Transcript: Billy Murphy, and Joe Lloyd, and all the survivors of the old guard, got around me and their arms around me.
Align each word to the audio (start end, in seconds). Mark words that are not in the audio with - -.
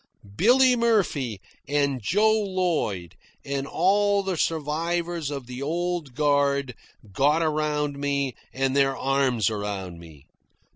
Billy 0.35 0.75
Murphy, 0.75 1.39
and 1.67 2.01
Joe 2.01 2.31
Lloyd, 2.33 3.15
and 3.45 3.67
all 3.67 4.23
the 4.23 4.35
survivors 4.35 5.29
of 5.29 5.45
the 5.45 5.61
old 5.61 6.15
guard, 6.15 6.73
got 7.13 7.43
around 7.43 7.99
me 7.99 8.33
and 8.51 8.75
their 8.75 8.97
arms 8.97 9.51
around 9.51 9.99
me. 9.99 10.25